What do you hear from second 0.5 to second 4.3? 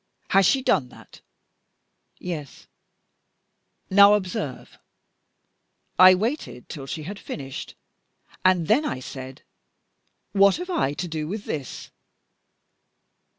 done that?" "Yes." "Now